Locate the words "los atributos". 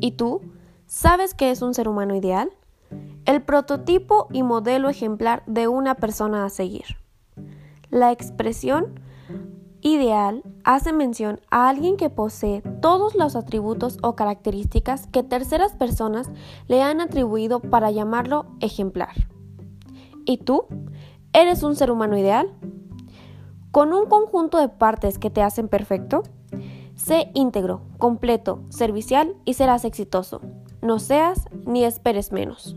13.14-13.98